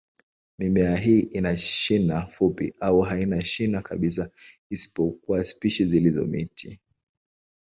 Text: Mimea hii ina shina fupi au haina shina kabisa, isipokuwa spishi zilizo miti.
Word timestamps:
Mimea 0.57 0.95
hii 0.95 1.19
ina 1.19 1.57
shina 1.57 2.25
fupi 2.25 2.73
au 2.79 3.01
haina 3.01 3.41
shina 3.45 3.81
kabisa, 3.81 4.29
isipokuwa 4.69 5.43
spishi 5.43 5.85
zilizo 5.85 6.25
miti. 6.25 6.79